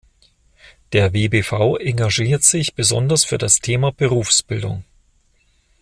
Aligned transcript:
Der 0.93 1.13
wbv 1.13 1.77
engagiert 1.79 2.41
sich 2.41 2.73
besonders 2.73 3.23
für 3.23 3.37
das 3.37 3.59
Thema 3.59 3.91
Berufsbildung. 3.91 4.83